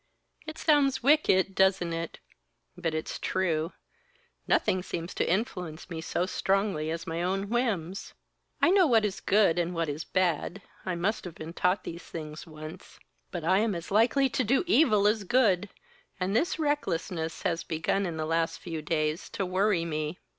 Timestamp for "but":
2.75-2.95, 13.29-13.43